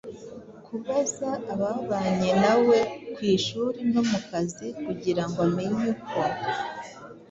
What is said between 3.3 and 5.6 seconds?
ishuri no mu kazi kugira ngo